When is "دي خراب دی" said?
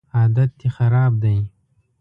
0.59-1.35